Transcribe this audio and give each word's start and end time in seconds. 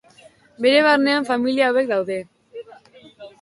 Bere 0.65 0.79
barnean 0.87 1.27
familia 1.31 1.67
hauek 1.73 1.93
daude. 1.93 2.19